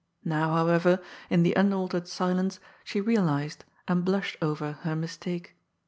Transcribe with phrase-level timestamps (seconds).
[0.25, 0.99] !N'ow, howevery
[1.29, 5.55] in the un altered silence, she realized, and blnshed over, her mistake.